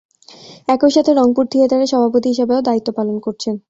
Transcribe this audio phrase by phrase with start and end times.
[0.67, 3.55] একই সাথে রংপুর থিয়েটারের সভাপতি হিসেবেও দায়িত্ব পালন করছেন।